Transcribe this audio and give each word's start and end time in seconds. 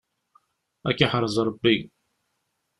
Ad 0.89 0.93
k-iḥrez 0.97 1.35
Rebbi! 1.47 1.75